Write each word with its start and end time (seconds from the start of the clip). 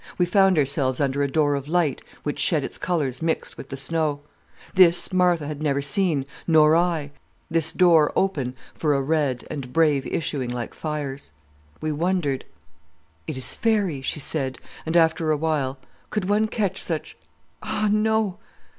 We 0.17 0.25
found 0.25 0.57
ourselves 0.57 0.99
under 0.99 1.21
a 1.21 1.27
door 1.29 1.53
of 1.53 1.67
light 1.67 2.01
which 2.23 2.39
shed 2.39 2.63
its 2.63 2.79
colours 2.79 3.21
mixed 3.21 3.55
with 3.55 3.77
snow. 3.77 4.21
This 4.73 5.13
Martha 5.13 5.45
had 5.45 5.61
never 5.61 5.79
seen, 5.83 6.25
nor 6.47 6.75
I, 6.75 7.11
this 7.51 7.71
door 7.71 8.11
open 8.15 8.55
for 8.73 8.95
a 8.95 9.01
red 9.03 9.45
and 9.51 9.71
brave 9.71 10.07
issuing 10.07 10.49
like 10.49 10.73
fires. 10.73 11.29
We 11.81 11.91
wondered. 11.91 12.45
"'It 13.27 13.37
is 13.37 13.53
faery,' 13.53 14.01
she 14.01 14.19
said, 14.19 14.57
and 14.87 14.97
after 14.97 15.29
a 15.29 15.37
while, 15.37 15.77
'Could 16.09 16.27
one 16.27 16.47
catch 16.47 16.81
such—— 16.81 17.15
Ah, 17.61 17.87
no! 17.91 18.39